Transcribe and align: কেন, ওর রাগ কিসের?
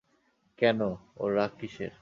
কেন, 0.59 0.79
ওর 1.17 1.29
রাগ 1.35 1.51
কিসের? 1.59 1.89